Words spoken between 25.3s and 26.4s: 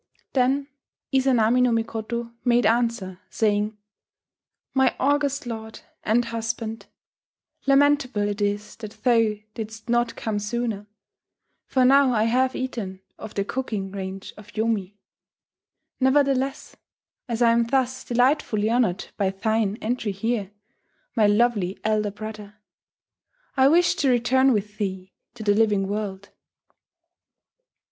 to the living world.